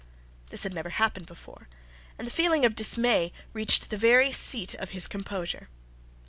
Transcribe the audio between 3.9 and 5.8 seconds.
the very seat of his composure.